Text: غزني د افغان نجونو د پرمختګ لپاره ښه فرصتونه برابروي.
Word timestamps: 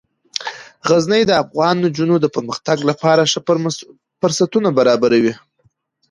غزني 0.89 1.21
د 1.27 1.31
افغان 1.43 1.75
نجونو 1.85 2.15
د 2.21 2.25
پرمختګ 2.35 2.77
لپاره 2.89 3.21
ښه 3.31 3.39
فرصتونه 4.19 4.69
برابروي. 4.77 5.33